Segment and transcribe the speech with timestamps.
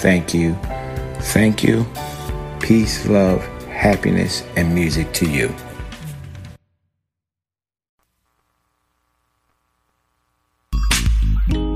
[0.00, 0.54] Thank you.
[1.34, 1.84] Thank you.
[2.58, 5.54] Peace, love, happiness, and music to you.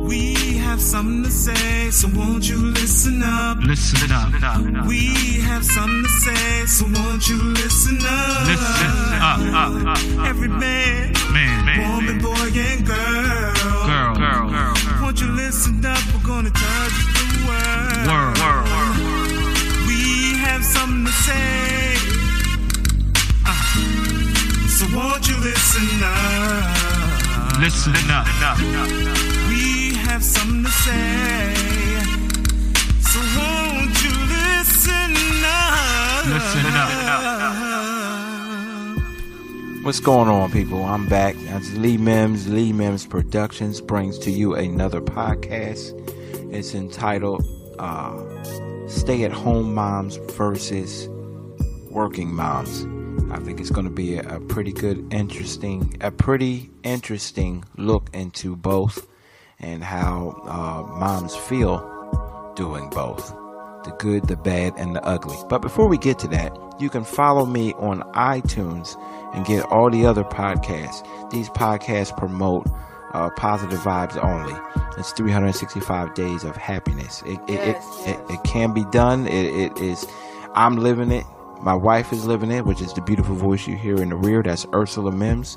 [0.08, 3.58] We have something to say, so won't you listen up?
[3.58, 4.86] Listen up.
[4.86, 8.46] We have something to say, so won't you listen up?
[8.46, 9.38] Listen up.
[9.54, 13.54] up, up, up Every man, man, man, woman, boy, and girl.
[13.84, 15.02] girl, girl, girl, girl.
[15.02, 15.98] Won't you listen up?
[16.14, 17.13] We're gonna touch the
[18.06, 18.36] world.
[19.86, 21.96] We have something to say.
[23.46, 23.54] Uh,
[24.68, 27.58] so won't you listen up?
[27.60, 28.26] Listen up.
[29.48, 31.54] We have something to say.
[33.00, 36.26] So won't you listen up?
[36.26, 36.90] Listen up.
[39.84, 40.82] What's going on, people?
[40.84, 41.36] I'm back.
[41.44, 42.48] That's Lee Mims.
[42.48, 45.92] Lee Mims Productions brings to you another podcast.
[46.52, 47.44] It's entitled
[47.78, 51.08] uh, Stay at Home Moms versus
[51.90, 52.86] Working Moms.
[53.32, 58.10] I think it's going to be a, a pretty good, interesting, a pretty interesting look
[58.12, 59.06] into both
[59.58, 63.34] and how uh, moms feel doing both
[63.84, 65.36] the good, the bad, and the ugly.
[65.48, 68.96] But before we get to that, you can follow me on iTunes
[69.34, 71.06] and get all the other podcasts.
[71.30, 72.66] These podcasts promote
[73.14, 74.54] uh, positive vibes only.
[74.98, 77.22] It's 365 days of happiness.
[77.22, 79.26] It it, Yes, it, it, it can be done.
[79.26, 80.06] It, it is.
[80.54, 81.24] I'm living it.
[81.60, 84.42] My wife is living it, which is the beautiful voice you hear in the rear.
[84.42, 85.56] That's Ursula Mims.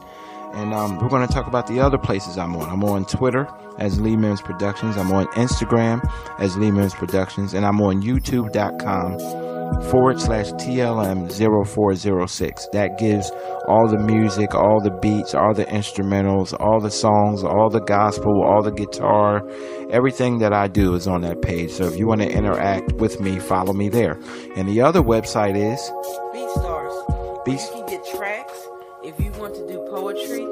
[0.53, 2.69] And um, we're going to talk about the other places I'm on.
[2.69, 3.47] I'm on Twitter
[3.77, 4.95] as Lee Mims Productions.
[4.95, 6.09] I'm on Instagram
[6.39, 7.53] as Lee Mims Productions.
[7.53, 9.46] And I'm on YouTube.com
[9.89, 12.67] forward slash TLM 0406.
[12.73, 13.31] That gives
[13.67, 18.43] all the music, all the beats, all the instrumentals, all the songs, all the gospel,
[18.43, 19.41] all the guitar.
[19.89, 21.71] Everything that I do is on that page.
[21.71, 24.19] So if you want to interact with me, follow me there.
[24.55, 25.79] And the other website is
[26.33, 27.45] BeatStars.
[27.45, 28.67] Beast- You can get tracks
[29.03, 30.45] if you want to do poetry,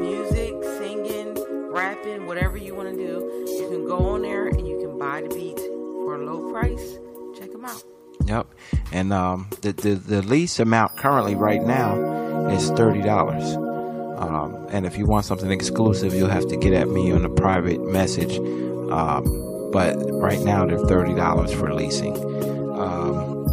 [0.00, 1.34] music, singing,
[1.70, 3.44] rapping, whatever you want to do.
[3.46, 6.98] You can go on there and you can buy the beats for a low price.
[7.38, 7.82] Check them out.
[8.26, 8.46] Yep.
[8.92, 13.56] And um, the, the the lease amount currently right now is thirty dollars.
[14.18, 17.28] Um, and if you want something exclusive, you'll have to get at me on a
[17.28, 18.38] private message.
[18.90, 22.16] Um, but right now they're thirty dollars for leasing.
[22.78, 23.44] Um,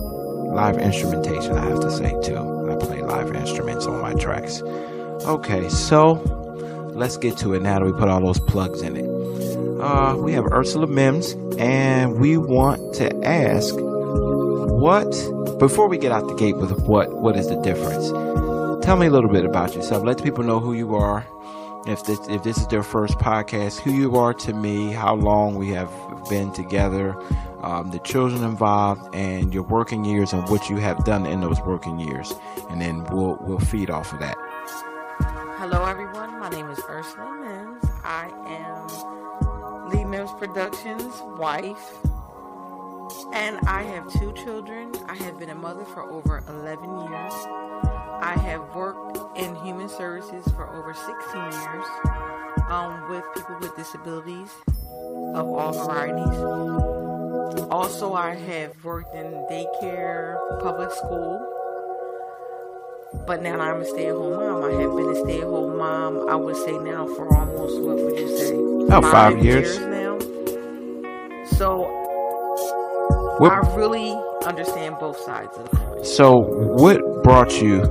[0.54, 2.38] live instrumentation, I have to say too.
[2.38, 4.62] I play live instruments on my tracks.
[4.62, 6.14] Okay, so
[6.94, 9.10] let's get to it now that we put all those plugs in it.
[9.82, 13.76] Uh, we have Ursula Mims, and we want to ask
[14.68, 15.10] what
[15.60, 18.10] before we get out the gate with what what is the difference
[18.86, 21.26] tell me a little bit about yourself let the people know who you are
[21.88, 25.56] if this if this is their first podcast who you are to me how long
[25.56, 25.90] we have
[26.30, 27.16] been together
[27.62, 31.60] um, the children involved and your working years and what you have done in those
[31.62, 32.34] working years
[32.70, 34.38] and then we'll we'll feed off of that
[35.58, 36.38] Hello, everyone.
[36.38, 37.84] My name is Ursula Mims.
[38.04, 41.98] I am Lee Mims Productions' wife.
[43.34, 44.94] And I have two children.
[45.08, 47.34] I have been a mother for over 11 years.
[48.22, 51.86] I have worked in human services for over 16 years
[52.70, 54.50] um, with people with disabilities
[55.36, 56.38] of all varieties.
[57.70, 61.40] Also, I have worked in daycare, public school,
[63.28, 64.64] but now I'm a stay-at-home mom.
[64.64, 66.30] I have been a stay-at-home mom.
[66.30, 68.56] I would say now for almost what would you say?
[68.88, 69.80] About five years.
[69.80, 70.20] now.
[71.46, 72.05] So
[73.38, 74.12] what, I really
[74.46, 76.04] understand both sides of the coin.
[76.04, 77.82] so what brought you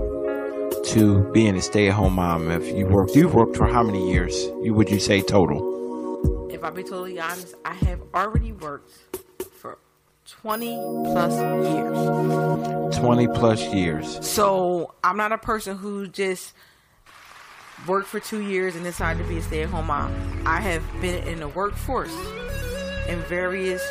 [0.84, 4.74] to being a stay-at-home mom if you worked you've worked for how many years you
[4.74, 8.92] would you say total If I be totally honest, I have already worked
[9.60, 9.78] for
[10.26, 10.76] 20
[11.12, 11.32] plus
[11.74, 12.96] years.
[12.96, 14.26] 20 plus years.
[14.26, 16.54] So I'm not a person who just
[17.86, 20.14] worked for two years and decided to be a stay at home mom.
[20.46, 22.14] I have been in the workforce
[23.08, 23.82] in various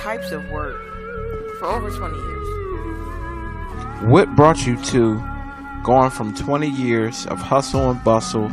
[0.00, 0.80] types of work
[1.58, 2.48] for over 20 years.
[4.08, 5.22] What brought you to
[5.84, 8.48] going from 20 years of hustle and bustle,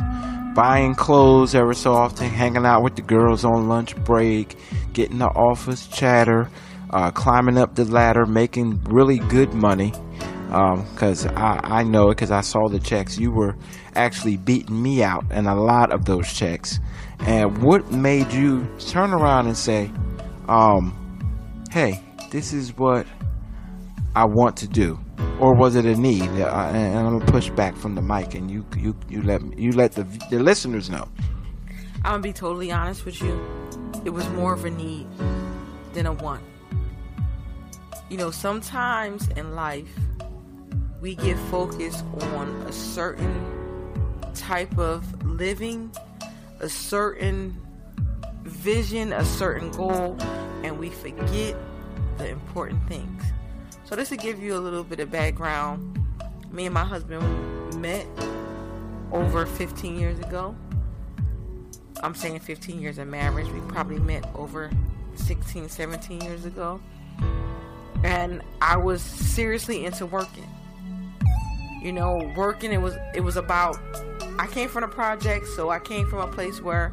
[0.54, 4.56] buying clothes every so often, hanging out with the girls on lunch break,
[4.92, 6.50] getting the office chatter,
[6.90, 9.94] uh, climbing up the ladder, making really good money?
[10.48, 13.16] Because um, I, I know it because I saw the checks.
[13.18, 13.56] You were
[13.94, 16.78] actually beating me out in a lot of those checks.
[17.20, 19.90] And what made you turn around and say,
[20.46, 21.07] um,
[21.70, 23.06] hey, this is what
[24.14, 24.98] I want to do?
[25.40, 26.22] or was it a need?
[26.22, 29.92] And I'm gonna push back from the mic, and you you you let you let
[29.92, 31.08] the the listeners know.
[32.04, 33.40] I'm gonna be totally honest with you.
[34.04, 35.06] It was more of a need
[35.92, 36.42] than a want.
[38.08, 39.88] You know, sometimes in life
[41.00, 43.44] we get focused on a certain
[44.34, 45.92] type of living,
[46.60, 47.56] a certain
[48.42, 50.16] vision, a certain goal,
[50.62, 51.56] and we forget
[52.18, 53.22] the important things.
[53.84, 55.98] So this will give you a little bit of background.
[56.50, 58.06] Me and my husband met
[59.12, 60.54] over 15 years ago.
[62.02, 63.48] I'm saying 15 years of marriage.
[63.48, 64.70] We probably met over
[65.14, 66.80] 16, 17 years ago.
[68.04, 70.48] And I was seriously into working.
[71.82, 73.78] You know, working it was it was about
[74.38, 76.92] I came from a project, so I came from a place where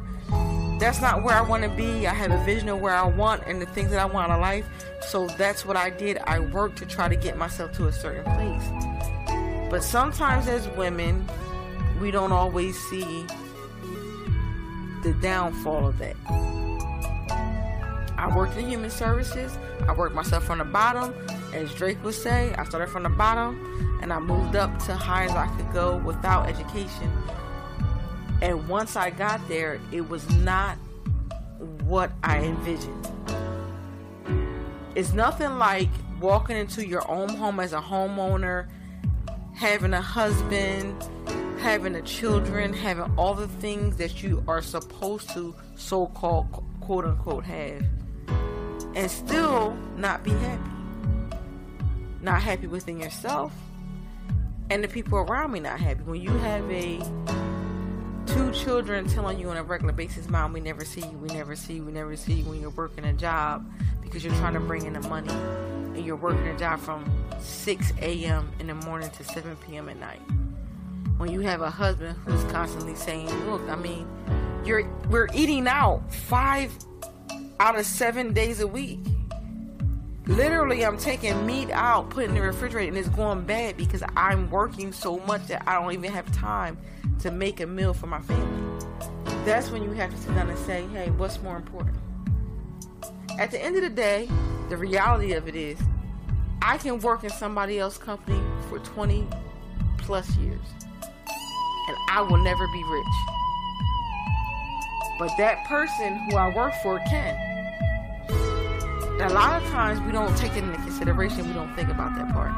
[0.78, 2.06] that's not where I want to be.
[2.06, 4.40] I have a vision of where I want and the things that I want in
[4.40, 4.66] life.
[5.00, 6.18] So that's what I did.
[6.18, 9.70] I worked to try to get myself to a certain place.
[9.70, 11.26] But sometimes as women,
[12.00, 13.26] we don't always see
[15.02, 16.16] the downfall of that.
[18.18, 19.56] I worked in human services.
[19.88, 21.14] I worked myself from the bottom.
[21.54, 25.24] As Drake would say, I started from the bottom and I moved up to high
[25.24, 27.10] as I could go without education
[28.42, 30.76] and once I got there, it was not
[31.84, 33.08] what I envisioned.
[34.94, 35.88] It's nothing like
[36.20, 38.68] walking into your own home as a homeowner,
[39.54, 41.02] having a husband,
[41.58, 46.46] having a children, having all the things that you are supposed to so called
[46.80, 47.84] quote unquote have,
[48.94, 50.70] and still not be happy.
[52.22, 53.52] Not happy within yourself,
[54.70, 56.02] and the people around me not happy.
[56.02, 57.00] When you have a
[58.36, 61.56] two children telling you on a regular basis, Mom, we never see you, we never
[61.56, 63.66] see you, we never see you when you're working a job
[64.02, 67.92] because you're trying to bring in the money and you're working a job from 6
[68.02, 68.52] a.m.
[68.60, 69.88] in the morning to 7 p.m.
[69.88, 70.20] at night.
[71.16, 74.06] When you have a husband who's constantly saying, Look, I mean,
[74.66, 76.76] you're we're eating out five
[77.58, 79.00] out of seven days a week.
[80.26, 84.50] Literally, I'm taking meat out, putting in the refrigerator, and it's going bad because I'm
[84.50, 86.76] working so much that I don't even have time
[87.20, 88.86] to make a meal for my family.
[89.44, 91.96] That's when you have to sit down and say, hey, what's more important?
[93.38, 94.28] At the end of the day,
[94.68, 95.78] the reality of it is,
[96.62, 99.26] I can work in somebody else's company for 20
[99.98, 103.06] plus years, and I will never be rich.
[105.18, 107.36] But that person who I work for can.
[109.20, 112.32] a lot of times we don't take it into consideration, we don't think about that
[112.32, 112.52] part.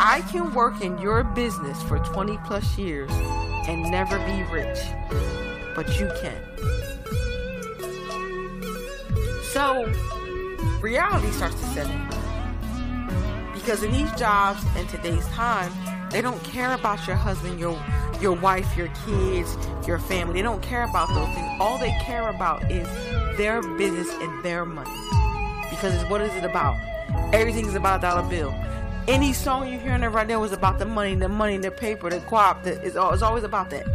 [0.00, 3.10] I can work in your business for 20 plus years
[3.68, 4.78] and never be rich,
[5.76, 6.40] but you can.
[9.52, 9.92] So,
[10.80, 12.08] reality starts to set in.
[13.52, 15.70] Because in these jobs in today's time,
[16.10, 17.78] they don't care about your husband, your
[18.20, 19.56] your wife, your kids,
[19.86, 20.34] your family.
[20.34, 21.46] They don't care about those things.
[21.60, 22.88] All they care about is
[23.36, 24.90] their business and their money.
[25.70, 26.76] Because what is it about?
[27.32, 28.50] Everything is about a dollar bill
[29.08, 32.18] any song you're hearing right now is about the money, the money, the paper, the
[32.20, 32.62] guap.
[32.62, 33.86] The, it's, it's always about that.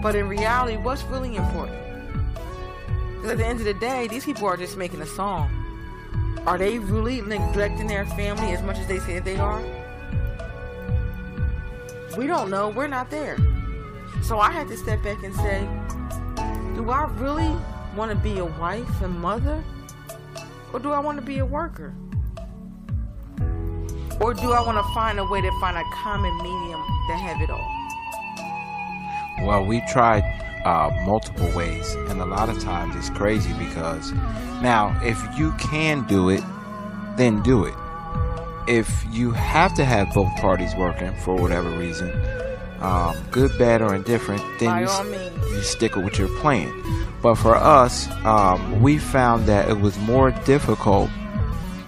[0.00, 1.76] But in reality, what's really important?
[3.16, 5.50] Because at the end of the day, these people are just making a song.
[6.46, 9.62] Are they really neglecting their family as much as they say they are?
[12.16, 12.68] We don't know.
[12.68, 13.36] We're not there.
[14.22, 15.66] So I had to step back and say,
[16.76, 17.52] do I really
[17.96, 19.64] want to be a wife and mother?
[20.72, 21.94] Or do I want to be a worker?
[24.20, 27.40] Or do I want to find a way to find a common medium to have
[27.42, 27.70] it all?
[29.46, 30.22] Well, we tried
[30.64, 34.12] uh, multiple ways, and a lot of times it's crazy because
[34.62, 36.42] now, if you can do it,
[37.16, 37.74] then do it.
[38.66, 42.10] If you have to have both parties working for whatever reason,
[42.80, 46.72] um, good, bad, or indifferent, then you, you stick with your plan.
[47.20, 51.10] But for us, um, we found that it was more difficult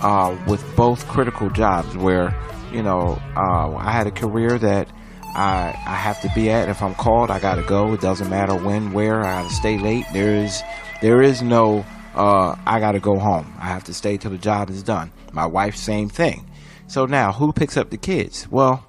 [0.07, 2.33] uh, with both critical jobs where,
[2.73, 4.89] you know, uh, I had a career that
[5.35, 6.69] I, I have to be at.
[6.69, 7.93] If I'm called, I gotta go.
[7.93, 9.25] It doesn't matter when, where.
[9.25, 10.07] I gotta stay late.
[10.13, 10.63] There is,
[11.03, 11.85] there is no,
[12.15, 13.53] uh, I gotta go home.
[13.59, 15.11] I have to stay till the job is done.
[15.33, 16.49] My wife, same thing.
[16.87, 18.47] So now, who picks up the kids?
[18.49, 18.87] Well,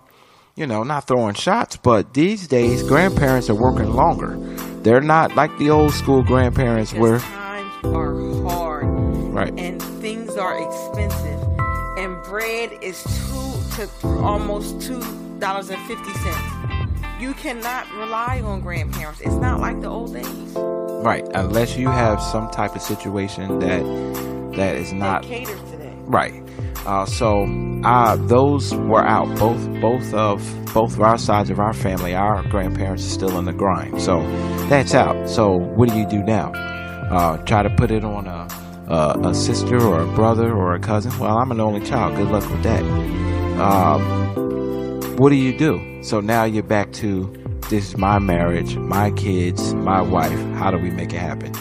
[0.56, 4.38] you know, not throwing shots, but these days, grandparents are working longer.
[4.84, 7.18] They're not like the old school grandparents were.
[7.20, 8.86] times are hard
[9.34, 9.54] Right.
[9.58, 9.97] and
[10.38, 11.42] things are expensive,
[11.98, 15.02] and bread is two to almost two
[15.40, 16.38] dollars and fifty cents.
[17.20, 19.22] You cannot rely on grandparents.
[19.22, 20.28] It's not like the old days.
[21.04, 25.78] Right, unless you have some type of situation that that is not that caters to
[25.78, 25.94] that.
[26.06, 26.44] right.
[26.86, 27.46] Uh, so
[27.84, 29.28] uh, those were out.
[29.40, 33.46] Both both of both of our sides of our family, our grandparents are still in
[33.46, 34.02] the grind.
[34.02, 34.22] So
[34.70, 35.28] that's out.
[35.28, 36.52] So what do you do now?
[37.10, 38.48] Uh, try to put it on a,
[38.88, 41.18] a a sister or a brother or a cousin.
[41.20, 42.16] Well, I'm an only child.
[42.16, 42.84] Good luck with that.
[43.60, 46.04] Um, what do you do?
[46.04, 47.34] So now you're back to
[47.70, 50.40] this is my marriage, my kids, my wife.
[50.56, 51.52] How do we make it happen?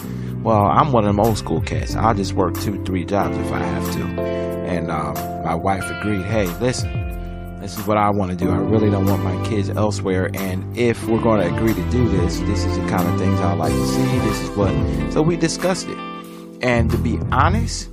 [0.41, 1.95] Well, I'm one of them old school cats.
[1.95, 4.03] I'll just work two, three jobs if I have to.
[4.21, 8.49] And um, my wife agreed, hey, listen, this is what I want to do.
[8.49, 10.29] I really don't want my kids elsewhere.
[10.33, 13.39] And if we're going to agree to do this, this is the kind of things
[13.41, 14.19] I like to see.
[14.19, 14.71] This is what.
[15.11, 16.16] So we discussed it.
[16.61, 17.89] And to be honest,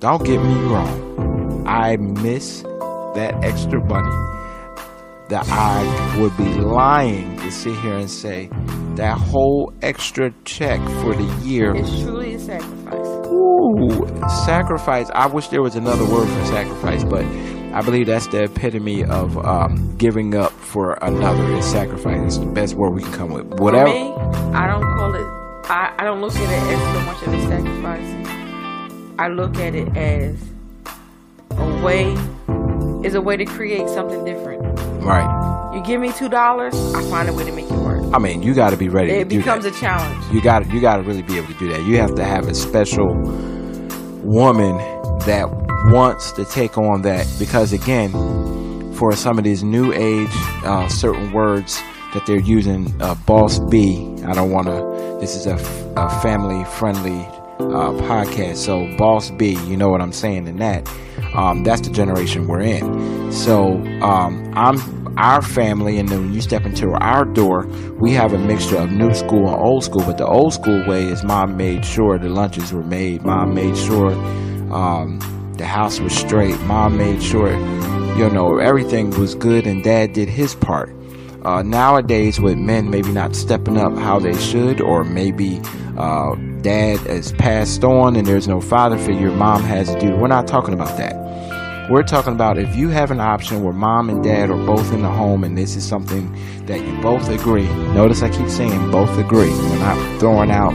[0.00, 1.66] don't get me wrong.
[1.66, 2.62] I miss
[3.14, 4.32] that extra money
[5.28, 8.50] that I would be lying to sit here and say
[8.96, 11.74] that whole extra check for the year.
[11.74, 13.06] It's truly a sacrifice.
[13.26, 14.06] Ooh,
[14.44, 15.10] sacrifice.
[15.14, 17.24] I wish there was another word for sacrifice, but
[17.72, 21.56] I believe that's the epitome of um, giving up for another.
[21.56, 22.20] Is sacrifice.
[22.22, 23.46] It's the best word we can come with.
[23.58, 23.90] Whatever.
[23.90, 24.12] For me,
[24.54, 25.41] I don't call it.
[25.64, 29.14] I, I don't look at it as so much of a sacrifice.
[29.18, 30.36] I look at it as
[31.50, 32.16] a way.
[33.06, 34.62] Is a way to create something different.
[35.02, 35.72] Right.
[35.74, 38.04] You give me two dollars, I find a way to make it work.
[38.14, 39.10] I mean, you got to be ready.
[39.10, 39.74] It to do becomes that.
[39.74, 40.24] a challenge.
[40.32, 41.82] you got you got to really be able to do that.
[41.82, 43.08] You have to have a special
[44.22, 44.76] woman
[45.26, 45.48] that
[45.86, 48.10] wants to take on that because again,
[48.94, 50.30] for some of these new age
[50.64, 51.80] uh, certain words
[52.14, 54.14] that they're using, uh, boss B.
[54.26, 55.18] I don't want to.
[55.20, 57.20] This is a, f- a family friendly
[57.58, 59.52] uh, podcast, so boss B.
[59.66, 60.88] You know what I'm saying in that.
[61.34, 63.32] Um, that's the generation we're in.
[63.32, 67.66] So um, I'm our family, and then when you step into our door,
[68.00, 70.02] we have a mixture of new school and old school.
[70.04, 73.22] But the old school way is mom made sure the lunches were made.
[73.22, 74.12] Mom made sure
[74.72, 75.18] um,
[75.58, 76.58] the house was straight.
[76.62, 77.52] Mom made sure,
[78.16, 80.94] you know, everything was good, and dad did his part.
[81.44, 85.60] Uh, nowadays, with men maybe not stepping up how they should, or maybe
[85.98, 90.14] uh, dad has passed on and there's no father figure, mom has to do.
[90.14, 91.90] We're not talking about that.
[91.90, 95.02] We're talking about if you have an option where mom and dad are both in
[95.02, 96.32] the home and this is something
[96.66, 97.66] that you both agree.
[97.92, 99.50] Notice I keep saying both agree.
[99.50, 100.72] We're not throwing out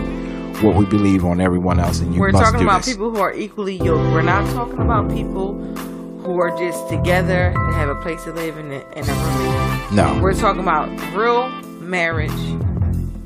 [0.62, 2.94] what we believe on everyone else and you We're talking do about this.
[2.94, 4.12] people who are equally yoked.
[4.12, 8.58] We're not talking about people who are just together and have a place to live
[8.58, 9.67] in a, in a room.
[9.92, 10.20] No.
[10.22, 12.32] We're talking about real marriage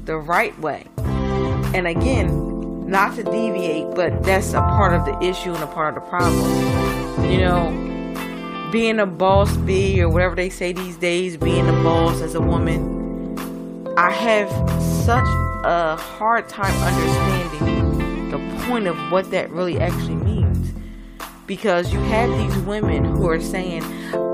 [0.05, 0.87] the right way.
[1.73, 5.97] And again, not to deviate, but that's a part of the issue and a part
[5.97, 7.31] of the problem.
[7.31, 12.21] You know, being a boss B or whatever they say these days, being a boss
[12.21, 14.49] as a woman, I have
[15.05, 15.27] such
[15.63, 20.73] a hard time understanding the point of what that really actually means.
[21.47, 23.83] Because you have these women who are saying,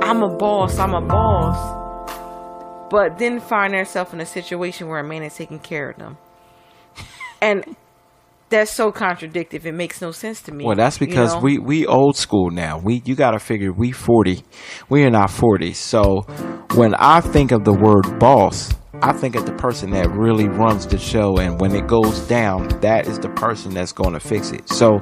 [0.04, 1.77] I'm a boss, I'm a boss,
[2.90, 6.18] but then find themselves in a situation where a man is taking care of them.
[7.42, 7.76] And
[8.50, 9.60] that's so contradictory.
[9.64, 10.66] It makes no sense to me.
[10.66, 11.42] Well, that's you because know?
[11.42, 12.80] we we old school now.
[12.80, 14.44] We you got to figure we 40.
[14.90, 15.74] We are not 40.
[15.74, 16.22] So
[16.74, 20.88] when I think of the word boss, I think of the person that really runs
[20.88, 24.52] the show and when it goes down, that is the person that's going to fix
[24.52, 24.68] it.
[24.70, 25.00] So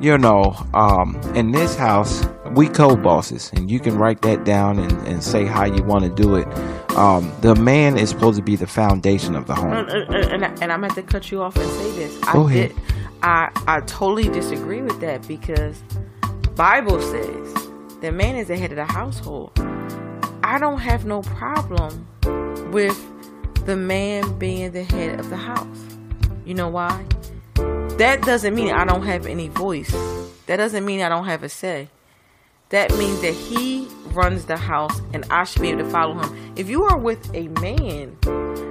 [0.00, 4.92] you know, um, in this house, we co-bosses, and you can write that down and,
[5.06, 6.46] and say how you want to do it.
[6.96, 9.72] Um, the man is supposed to be the foundation of the home.
[9.72, 12.16] and, and, and, and I'm going to cut you off and say this.
[12.32, 12.68] Go I ahead.
[12.74, 12.82] did,
[13.22, 15.82] I I totally disagree with that because
[16.54, 17.54] Bible says
[18.00, 19.52] the man is the head of the household.
[20.42, 22.06] I don't have no problem
[22.70, 22.96] with
[23.66, 25.66] the man being the head of the house.
[26.44, 27.04] You know why?
[27.98, 29.90] That doesn't mean I don't have any voice.
[30.46, 31.88] That doesn't mean I don't have a say.
[32.68, 36.52] that means that he runs the house and I should be able to follow him.
[36.56, 38.16] If you are with a man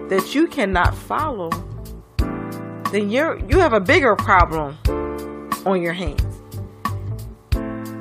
[0.09, 1.49] that you cannot follow,
[2.91, 4.77] then you're you have a bigger problem
[5.65, 6.21] on your hands.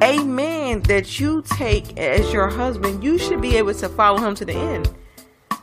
[0.03, 4.35] A man that you take as your husband, you should be able to follow him
[4.35, 4.93] to the end.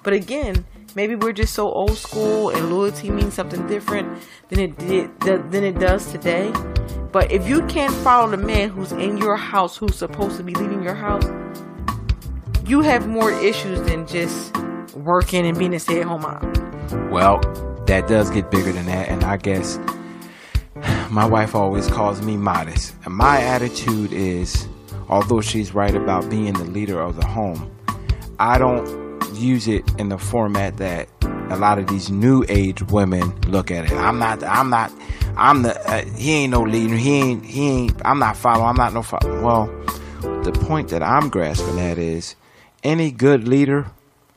[0.04, 4.78] But again, maybe we're just so old school and loyalty means something different than it
[4.78, 6.52] did than it does today.
[7.12, 10.54] But if you can't follow the man who's in your house, who's supposed to be
[10.56, 11.26] leaving your house,
[12.66, 14.56] you have more issues than just
[14.96, 17.10] working and being a stay-at-home mom.
[17.10, 17.40] Well,
[17.88, 19.80] that does get bigger than that, and I guess
[21.10, 22.96] my wife always calls me modest.
[23.04, 24.68] And my attitude is,
[25.10, 27.70] although she's right about being the leader of the home,
[28.40, 29.01] I don't
[29.36, 31.10] use it in the format that
[31.50, 33.92] a lot of these new age women look at it.
[33.92, 34.44] I'm not.
[34.44, 34.92] I'm not.
[35.36, 35.80] I'm the.
[35.90, 36.96] Uh, he ain't no leader.
[36.96, 37.46] He ain't.
[37.46, 38.02] He ain't.
[38.06, 38.68] I'm not following.
[38.68, 39.42] I'm not no follow.
[39.42, 39.66] Well,
[40.44, 42.36] the point that I'm grasping at is,
[42.84, 43.88] any good leader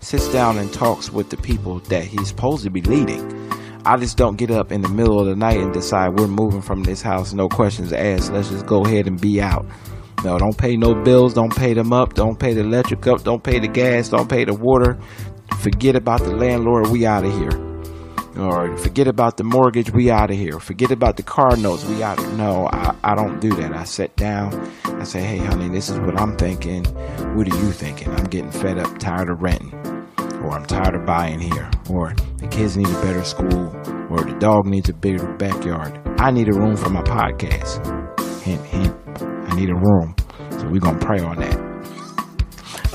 [0.01, 3.51] sits down and talks with the people that he's supposed to be leading.
[3.87, 6.63] I just don't get up in the middle of the night and decide we're moving
[6.63, 8.33] from this house, no questions asked.
[8.33, 9.67] Let's just go ahead and be out.
[10.25, 11.35] No, don't pay no bills.
[11.35, 12.15] Don't pay them up.
[12.15, 13.23] Don't pay the electric up.
[13.23, 14.09] Don't pay the gas.
[14.09, 14.99] Don't pay the water.
[15.61, 16.89] Forget about the landlord.
[16.89, 17.53] We out of here.
[18.39, 19.93] Or forget about the mortgage.
[19.93, 20.59] We out of here.
[20.59, 21.85] Forget about the car notes.
[21.85, 22.19] We out.
[22.33, 23.75] No, I, I don't do that.
[23.75, 24.73] I sit down.
[24.85, 26.85] I say, hey, honey, this is what I'm thinking.
[27.37, 28.11] What are you thinking?
[28.11, 29.73] I'm getting fed up, tired of renting.
[30.43, 31.71] Or I'm tired of buying here.
[31.91, 33.69] Or the kids need a better school.
[34.11, 36.01] Or the dog needs a bigger backyard.
[36.19, 37.85] I need a room for my podcast.
[38.43, 39.04] Hint, hint.
[39.55, 40.17] I need a room.
[40.51, 41.55] So we're going to pray on that.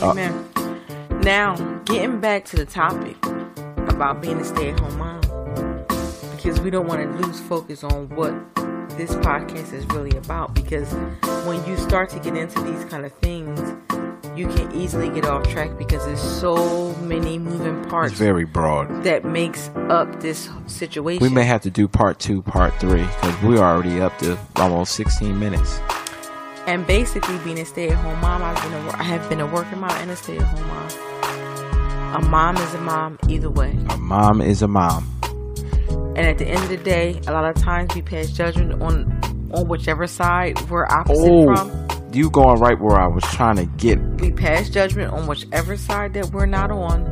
[0.02, 1.22] Uh, Amen.
[1.22, 3.16] Now, getting back to the topic
[3.90, 5.22] about being a stay at home mom,
[6.36, 8.34] because we don't want to lose focus on what
[8.98, 10.54] this podcast is really about.
[10.54, 10.92] Because
[11.48, 13.58] when you start to get into these kind of things,
[14.36, 19.06] you can easily get off track because there's so many moving parts It's very broad.
[19.06, 21.26] that makes up this situation.
[21.26, 24.94] We may have to do part two, part three, because we're already up to almost
[24.96, 25.80] 16 minutes.
[26.68, 29.92] And basically, being a stay-at-home mom, I've been a, I have been a working mom
[29.92, 32.24] and a stay-at-home mom.
[32.24, 33.78] A mom is a mom either way.
[33.90, 35.08] A mom is a mom.
[36.16, 39.20] And at the end of the day, a lot of times we pass judgment on
[39.52, 42.14] on whichever side we're opposite Oh, from.
[42.14, 43.98] you going right where I was trying to get.
[44.22, 47.04] We pass judgment on whichever side that we're not on.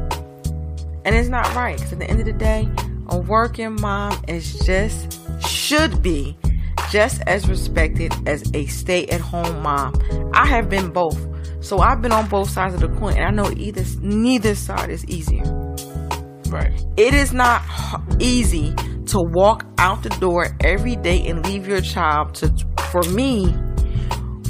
[1.03, 1.77] And it's not right.
[1.77, 2.69] Because at the end of the day,
[3.09, 6.37] a working mom is just, should be
[6.89, 9.93] just as respected as a stay at home mom.
[10.33, 11.17] I have been both.
[11.59, 13.17] So I've been on both sides of the coin.
[13.17, 15.43] And I know either neither side is easier.
[16.49, 16.71] Right.
[16.95, 17.61] It is not
[18.19, 18.73] easy
[19.07, 22.53] to walk out the door every day and leave your child to,
[22.91, 23.53] for me,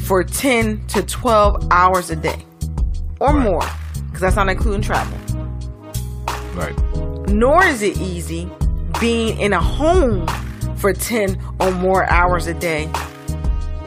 [0.06, 2.46] for 10 to 12 hours a day
[3.20, 3.44] or Right.
[3.44, 3.64] more,
[4.06, 5.18] because that's not including travel.
[6.56, 6.76] Right.
[7.30, 8.50] Nor is it easy
[9.00, 10.26] being in a home
[10.78, 12.90] for 10 or more hours a day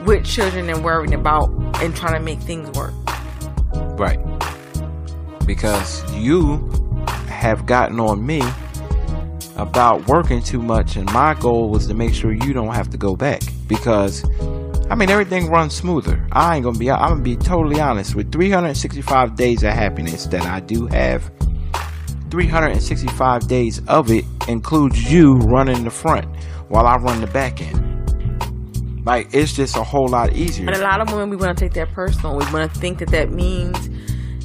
[0.05, 1.51] with children and worrying about
[1.83, 2.93] and trying to make things work.
[3.99, 4.19] Right.
[5.47, 6.69] Because you
[7.27, 8.43] have gotten on me
[9.57, 12.97] about working too much, and my goal was to make sure you don't have to
[12.97, 13.43] go back.
[13.67, 14.25] Because,
[14.91, 16.27] I mean, everything runs smoother.
[16.33, 18.15] I ain't gonna be, I'm gonna be totally honest.
[18.15, 21.31] With 365 days of happiness that I do have,
[22.31, 26.27] 365 days of it includes you running the front
[26.71, 29.05] while I run the back end.
[29.05, 30.69] Like, it's just a whole lot easier.
[30.69, 32.37] And a lot of women, we want to take that personal.
[32.37, 33.91] We want to think that that means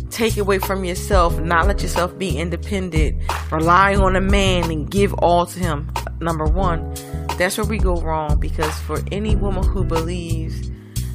[0.09, 5.13] take away from yourself, not let yourself be independent, rely on a man and give
[5.15, 5.91] all to him.
[6.19, 6.93] Number one,
[7.37, 10.71] that's where we go wrong because for any woman who believes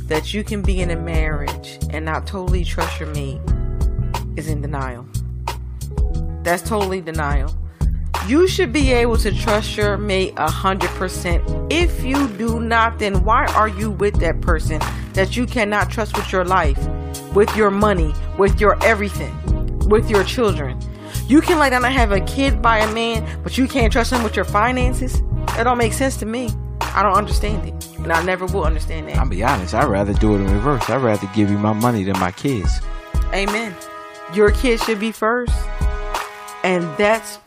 [0.06, 3.40] that you can be in a marriage and not totally trust your mate
[4.36, 5.06] is in denial.
[6.42, 7.52] That's totally denial.
[8.26, 11.42] You should be able to trust your mate a hundred percent.
[11.72, 14.80] If you do not, then why are you with that person
[15.14, 16.78] that you cannot trust with your life,
[17.34, 19.34] with your money, with your everything,
[19.88, 20.78] with your children?
[21.26, 24.22] You can down and have a kid by a man, but you can't trust him
[24.22, 25.22] with your finances.
[25.56, 26.50] That don't make sense to me.
[26.80, 29.16] I don't understand it, and I never will understand that.
[29.16, 30.88] I'll be honest, I'd rather do it in reverse.
[30.90, 32.80] I'd rather give you my money than my kids.
[33.32, 33.74] Amen.
[34.34, 35.54] Your kids should be first.
[36.62, 37.38] And that's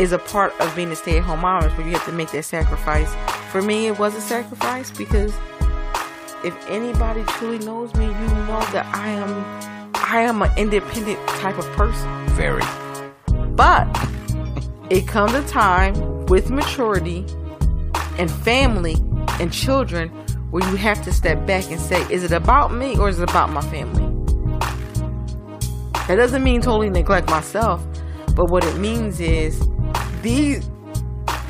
[0.00, 2.12] is a part of being a stay at home mom is where you have to
[2.12, 3.14] make that sacrifice.
[3.52, 5.34] For me it was a sacrifice because
[6.42, 11.58] if anybody truly knows me, you know that I am I am an independent type
[11.58, 12.08] of person.
[12.28, 12.62] Very.
[13.54, 13.86] But
[14.88, 17.26] it comes a time with maturity
[18.16, 18.96] and family
[19.38, 20.08] and children
[20.50, 23.28] where you have to step back and say, is it about me or is it
[23.28, 24.06] about my family?
[26.08, 27.86] That doesn't mean totally neglect myself,
[28.34, 29.60] but what it means is
[30.22, 30.68] these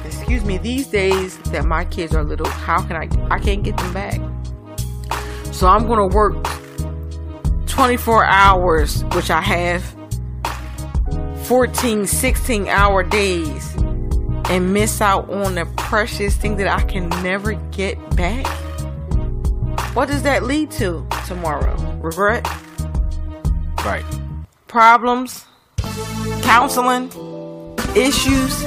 [0.05, 3.77] excuse me, these days that my kids are little, how can I I can't get
[3.77, 4.21] them back.
[5.53, 6.37] So I'm gonna work
[7.67, 9.83] 24 hours, which I have
[11.47, 13.75] 14, 16 hour days
[14.51, 18.47] and miss out on the precious thing that I can never get back?
[19.95, 21.77] What does that lead to tomorrow?
[22.01, 22.47] Regret?
[23.85, 24.05] Right.
[24.67, 25.47] Problems?
[26.43, 27.11] Counseling?
[27.97, 28.65] Issues?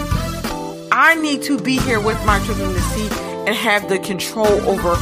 [0.91, 3.07] I need to be here with my children to see
[3.47, 4.95] and have the control over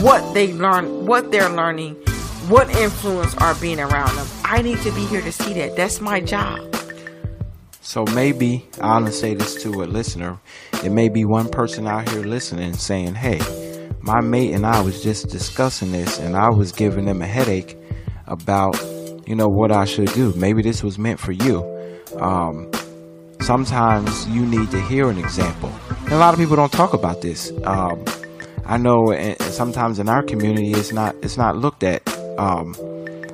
[0.00, 1.94] what they learn, what they're learning,
[2.48, 4.26] what influence are being around them.
[4.44, 5.76] I need to be here to see that.
[5.76, 6.74] That's my job.
[7.82, 10.38] So maybe I to say this to a listener.
[10.82, 13.38] It may be one person out here listening saying, "Hey,
[14.00, 17.76] my mate and I was just discussing this, and I was giving them a headache
[18.26, 18.82] about,
[19.26, 20.32] you know, what I should do.
[20.36, 21.62] Maybe this was meant for you."
[22.20, 22.70] Um,
[23.42, 25.70] sometimes you need to hear an example.
[26.04, 27.52] And a lot of people don't talk about this.
[27.64, 28.04] Um,
[28.64, 32.02] I know, sometimes in our community, it's not it's not looked at.
[32.38, 32.74] Um,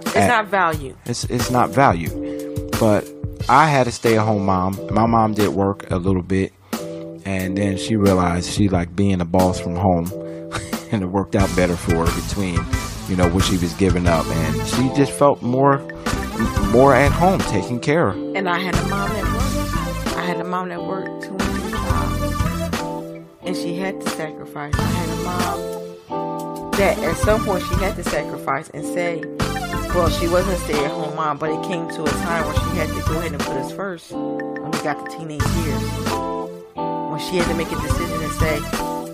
[0.06, 0.94] It's at- not value.
[1.06, 2.12] it's it's not valued.
[2.80, 3.06] But
[3.48, 4.78] I had a stay at home mom.
[4.90, 6.52] My mom did work a little bit,
[7.24, 10.06] and then she realized she liked being a boss from home,
[10.92, 12.58] and it worked out better for her between
[13.08, 15.78] you know what she was giving up, and she just felt more
[16.70, 18.10] more at home, taking care.
[18.10, 19.10] And I had a mom
[20.48, 23.24] mom that worked and three jobs.
[23.42, 24.74] And she had to sacrifice.
[24.74, 29.22] I had a mom that at some point she had to sacrifice and say,
[29.94, 32.54] well, she wasn't a stay at home mom, but it came to a time where
[32.54, 35.82] she had to go ahead and put us first when we got to teenage years.
[36.74, 38.60] When she had to make a decision and say,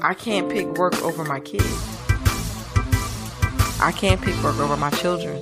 [0.03, 1.65] I can't pick work over my kids.
[3.81, 5.41] I can't pick work over my children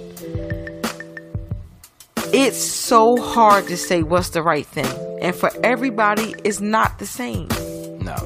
[2.33, 4.87] it's so hard to say what's the right thing.
[5.21, 7.49] And for everybody, it's not the same.
[8.01, 8.17] No,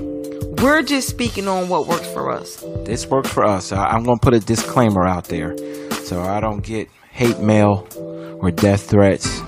[0.62, 2.64] We're just speaking on what works for us.
[2.84, 3.72] this works for us.
[3.72, 5.56] I, I'm going to put a disclaimer out there,
[6.04, 7.86] so I don't get hate mail
[8.40, 9.40] or death threats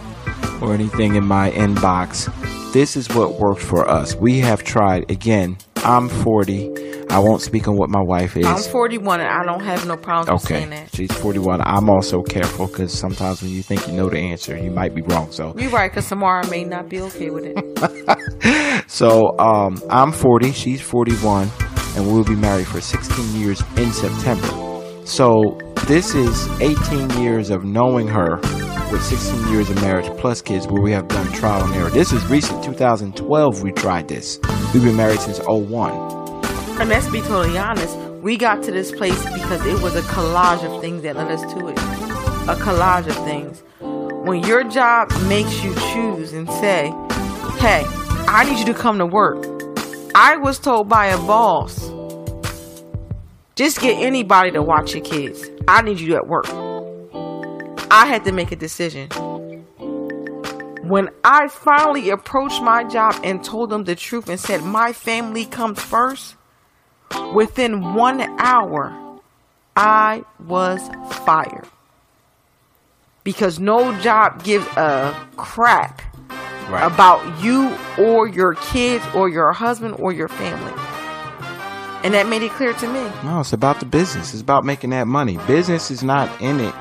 [0.61, 2.29] or anything in my inbox.
[2.73, 4.15] This is what works for us.
[4.17, 5.11] We have tried.
[5.11, 6.98] Again, I'm 40.
[7.11, 8.47] I won't speak on what my wife is.
[8.47, 10.95] I'm 41 and I don't have no problems with saying Okay, that.
[10.95, 11.61] she's 41.
[11.65, 15.03] I'm also careful because sometimes when you think you know the answer, you might be
[15.03, 15.31] wrong.
[15.33, 18.85] So, You're right, because Samara may not be okay with it.
[18.91, 20.53] so um, I'm 40.
[20.53, 21.51] She's 41,
[21.97, 24.47] and we'll be married for 16 years in September.
[25.07, 28.37] So this is 18 years of knowing her,
[28.93, 31.91] with 16 years of marriage plus kids, where we have done trial and error.
[31.91, 33.63] This is recent, 2012.
[33.63, 34.39] We tried this.
[34.75, 36.18] We've been married since 01.
[36.81, 40.65] And let's be totally honest, we got to this place because it was a collage
[40.65, 41.79] of things that led us to it.
[41.79, 43.63] A collage of things.
[44.25, 46.95] When your job makes you choose and say,
[47.59, 47.85] hey,
[48.29, 49.45] I need you to come to work.
[50.15, 51.91] I was told by a boss,
[53.57, 55.49] just get anybody to watch your kids.
[55.67, 56.49] I need you at work.
[57.91, 59.09] I had to make a decision.
[60.85, 65.45] When I finally approached my job and told them the truth and said, my family
[65.45, 66.37] comes first,
[67.35, 68.93] within one hour,
[69.77, 70.81] I was
[71.25, 71.67] fired.
[73.25, 76.03] Because no job gives a crap
[76.71, 76.85] Right.
[76.85, 80.73] about you or your kids or your husband or your family.
[82.05, 83.11] And that made it clear to me.
[83.25, 84.33] No, it's about the business.
[84.35, 85.39] It's about making that money.
[85.47, 86.75] Business is not in it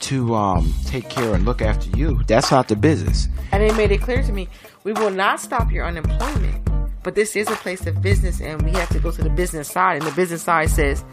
[0.00, 2.20] to um, take care and look after you.
[2.26, 3.28] That's not the business.
[3.52, 4.48] And it made it clear to me
[4.84, 6.62] we will not stop your unemployment.
[7.04, 9.68] But this is a place of business and we have to go to the business
[9.68, 10.02] side.
[10.02, 11.04] And the business side says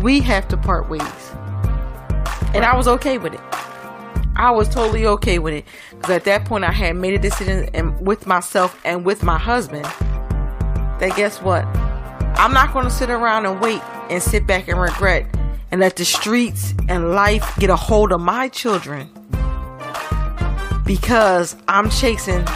[0.00, 1.02] we have to part ways.
[2.54, 3.40] And I was okay with it.
[4.36, 5.64] I was totally okay with it.
[5.90, 9.38] Because at that point I had made a decision and with myself and with my
[9.38, 11.64] husband that guess what?
[12.38, 15.26] I'm not going to sit around and wait and sit back and regret
[15.72, 19.10] and let the streets and life get a hold of my children
[20.84, 22.46] because I'm chasing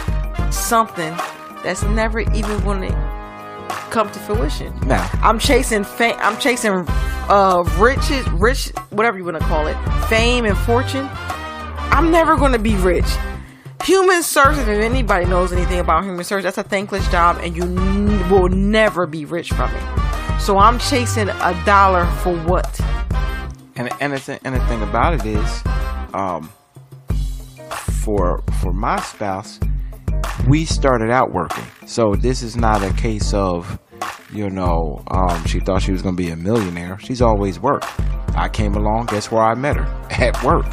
[0.51, 1.13] something
[1.65, 2.91] that's never even going to
[3.89, 4.73] come to fruition.
[4.87, 6.15] Now, I'm chasing fame.
[6.19, 6.85] I'm chasing
[7.27, 9.75] uh, riches, rich, whatever you want to call it,
[10.07, 11.09] fame and fortune.
[11.91, 13.05] I'm never going to be rich.
[13.83, 17.63] Human search, if anybody knows anything about human search, that's a thankless job, and you
[17.63, 20.41] n- will never be rich from it.
[20.41, 22.79] So I'm chasing a dollar for what?
[23.77, 25.63] and and the, th- and the thing about it is,
[26.13, 26.49] um,
[28.03, 29.59] for for my spouse,
[30.47, 31.65] we started out working.
[31.87, 33.79] So this is not a case of
[34.31, 36.97] You know, um, she thought she was going to be a millionaire.
[36.99, 37.87] She's always worked.
[38.35, 39.85] I came along, guess where I met her?
[40.11, 40.65] At work.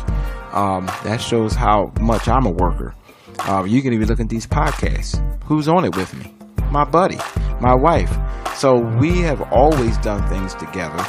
[0.52, 2.94] Um, that shows how much I'm a worker.
[3.40, 5.20] Uh, you can even look at these podcasts.
[5.44, 6.34] Who's on it with me?
[6.70, 7.18] My buddy,
[7.60, 8.12] my wife.
[8.56, 11.04] So we have always done things together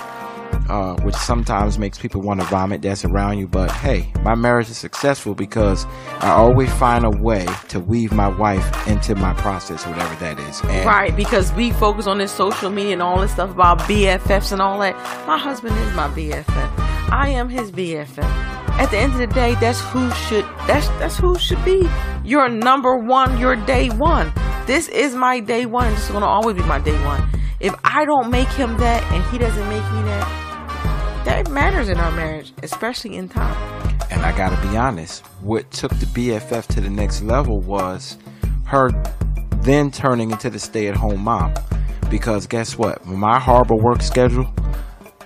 [0.69, 3.47] uh, which sometimes makes people want to vomit that's around you.
[3.47, 5.85] But hey, my marriage is successful because
[6.19, 10.61] I always find a way to weave my wife into my process, whatever that is.
[10.63, 14.51] And Right, because we focus on this social media and all this stuff about BFFs
[14.51, 14.95] and all that.
[15.27, 16.71] My husband is my BFF.
[17.11, 18.23] I am his BFF.
[18.79, 21.87] At the end of the day, that's who should that's that's who should be
[22.23, 24.33] your number one, your day one.
[24.65, 27.32] This is my day one, this is gonna always be my day one.
[27.63, 31.97] If I don't make him that and he doesn't make me that, that matters in
[31.97, 33.55] our marriage, especially in time.
[34.11, 38.17] And I gotta be honest, what took the BFF to the next level was
[38.65, 38.89] her
[39.61, 41.53] then turning into the stay at home mom.
[42.09, 43.05] Because guess what?
[43.05, 44.53] My horrible work schedule,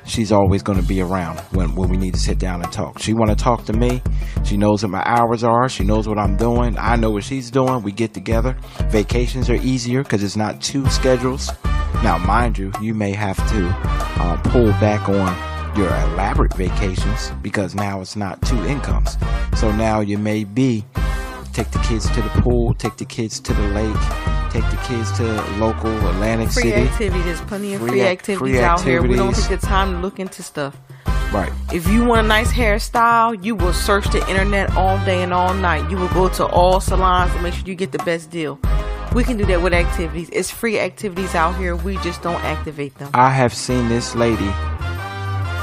[0.07, 2.99] she's always going to be around when, when we need to sit down and talk.
[2.99, 4.01] She want to talk to me.
[4.43, 5.69] She knows what my hours are.
[5.69, 6.77] She knows what I'm doing.
[6.77, 7.83] I know what she's doing.
[7.83, 8.57] We get together.
[8.87, 11.51] Vacations are easier because it's not two schedules.
[12.03, 13.67] Now, mind you, you may have to
[14.21, 19.17] uh, pull back on your elaborate vacations because now it's not two incomes.
[19.55, 20.85] So now you may be
[21.53, 25.11] take the kids to the pool, take the kids to the lake, take the kids
[25.17, 25.23] to
[25.57, 26.87] local Atlantic Free City.
[26.87, 27.21] activity.
[27.21, 29.01] There's plenty of Free free, ac- activities free out here.
[29.01, 30.75] We don't take the time to look into stuff.
[31.33, 31.51] Right.
[31.73, 35.53] If you want a nice hairstyle, you will search the internet all day and all
[35.53, 35.89] night.
[35.91, 38.57] You will go to all salons to make sure you get the best deal.
[39.13, 40.29] We can do that with activities.
[40.31, 41.75] It's free activities out here.
[41.75, 43.09] We just don't activate them.
[43.13, 44.47] I have seen this lady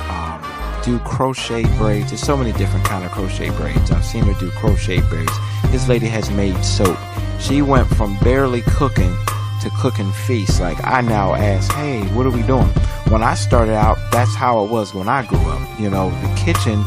[0.09, 0.42] um,
[0.83, 2.11] do crochet braids.
[2.11, 3.90] There's so many different kind of crochet braids.
[3.90, 5.33] I've seen her do crochet braids.
[5.70, 6.99] This lady has made soap.
[7.44, 9.14] She went from barely cooking
[9.61, 10.61] to cooking feasts.
[10.61, 12.68] Like I now ask, hey, what are we doing?
[13.09, 15.80] When I started out, that's how it was when I grew up.
[15.80, 16.83] You know, the kitchen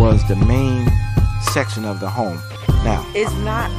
[0.00, 0.90] was the main
[1.52, 2.40] section of the home.
[2.84, 3.70] Now, It's not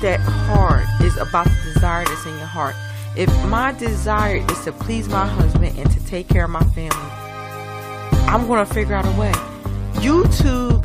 [0.00, 0.86] that hard.
[1.00, 2.74] It's about the desire that's in your heart.
[3.14, 6.96] If my desire is to please my husband and to take care of my family,
[8.26, 9.32] I'm going to figure out a way.
[10.00, 10.77] YouTube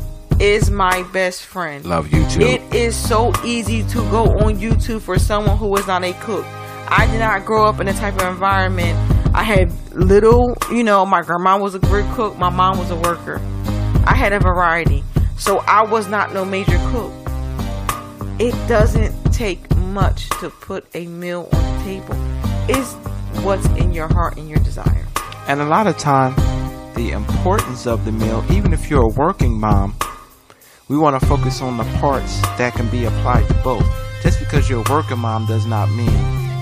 [0.44, 1.86] is my best friend.
[1.86, 2.42] love you too.
[2.42, 6.44] It is so easy to go on YouTube for someone who is not a cook.
[6.88, 8.94] I did not grow up in a type of environment.
[9.34, 12.96] I had little, you know, my grandma was a great cook, my mom was a
[12.96, 13.40] worker.
[14.06, 15.02] I had a variety.
[15.38, 17.10] So I was not no major cook.
[18.38, 22.16] It doesn't take much to put a meal on the table.
[22.68, 22.92] It's
[23.42, 25.06] what's in your heart and your desire.
[25.48, 26.34] And a lot of time,
[26.94, 29.96] the importance of the meal, even if you're a working mom,
[30.88, 33.86] we want to focus on the parts that can be applied to both.
[34.22, 36.06] Just because you're a working mom does not mean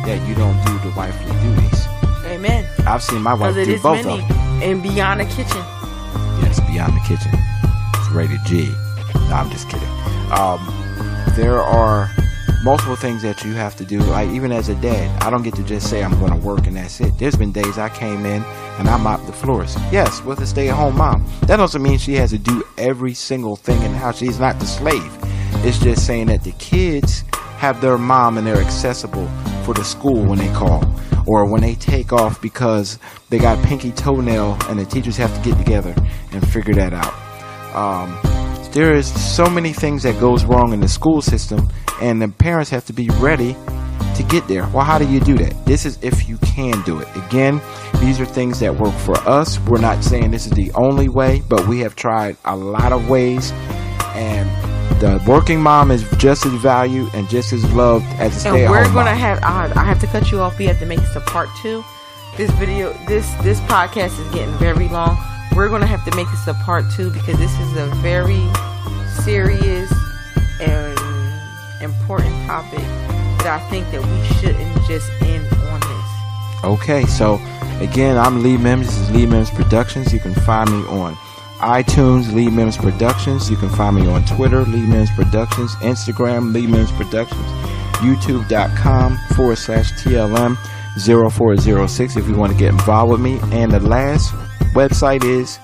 [0.07, 1.87] that you don't do the wifely duties.
[2.27, 2.67] Amen.
[2.87, 4.39] I've seen my wife do both many of them.
[4.63, 5.63] and beyond the kitchen.
[6.43, 7.31] Yes, beyond the kitchen.
[7.97, 8.73] It's rated G.
[9.29, 9.89] No, I'm just kidding.
[10.33, 10.59] Um,
[11.37, 12.11] there are
[12.63, 13.99] multiple things that you have to do.
[13.99, 16.67] Like even as a dad, I don't get to just say I'm going to work
[16.67, 17.19] and that's it.
[17.19, 18.43] There's been days I came in
[18.79, 19.77] and I mopped the floors.
[19.91, 21.27] Yes, with a stay-at-home mom.
[21.43, 24.19] That doesn't mean she has to do every single thing in the house.
[24.19, 25.13] She's not the slave.
[25.65, 27.25] It's just saying that the kids
[27.59, 29.29] have their mom and they're accessible
[29.65, 30.85] for the school when they call
[31.27, 32.99] or when they take off because
[33.29, 35.95] they got pinky toenail and the teachers have to get together
[36.33, 37.15] and figure that out.
[37.75, 38.19] Um,
[38.73, 41.69] there is so many things that goes wrong in the school system
[42.03, 43.55] and the parents have to be ready
[44.17, 44.67] to get there.
[44.69, 45.65] Well, how do you do that?
[45.65, 47.09] This is if you can do it.
[47.17, 47.61] Again,
[48.01, 49.59] these are things that work for us.
[49.61, 53.09] We're not saying this is the only way, but we have tried a lot of
[53.09, 53.53] ways
[54.15, 54.51] and
[55.01, 58.59] the working mom is just as valued and just as loved as a stay and
[58.59, 59.19] at we're gonna mom.
[59.19, 61.49] have I, I have to cut you off we have to make this a part
[61.61, 61.83] two
[62.37, 65.19] this video this this podcast is getting very long
[65.57, 68.47] we're gonna have to make this a part two because this is a very
[69.25, 69.93] serious
[70.61, 71.12] and
[71.83, 72.79] important topic
[73.43, 76.13] that i think that we shouldn't just end on this
[76.65, 77.41] Okay, so
[77.81, 78.87] again, I'm Lee Mims.
[78.87, 80.13] This is Lee Mims Productions.
[80.13, 81.15] You can find me on
[81.59, 83.51] iTunes, Lee Mims Productions.
[83.51, 87.43] You can find me on Twitter, Lee Mims Productions, Instagram, Lee Mims Productions,
[87.99, 90.57] YouTube.com forward slash TLM
[90.97, 93.41] 0406 if you want to get involved with me.
[93.51, 94.33] And the last
[94.75, 95.59] website is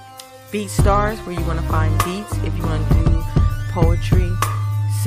[0.51, 3.23] beat stars where you want to find beats if you want to do
[3.71, 4.33] poetry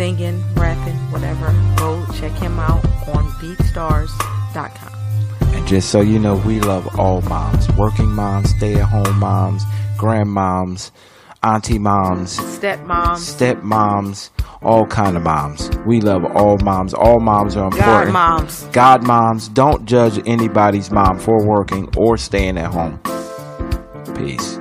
[0.01, 6.59] singing rapping whatever go check him out on beatstars.com And just so you know, we
[6.59, 9.63] love all moms working moms, stay at home moms,
[9.97, 10.89] grandmoms,
[11.43, 14.31] auntie moms, Stepmoms, stepmoms,
[14.63, 15.69] all kind of moms.
[15.85, 16.95] We love all moms.
[16.95, 17.85] All moms are important.
[17.85, 18.63] God moms.
[18.71, 22.99] God moms, don't judge anybody's mom for working or staying at home.
[24.15, 24.60] Peace.